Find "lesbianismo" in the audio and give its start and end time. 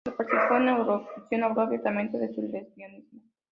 2.41-3.21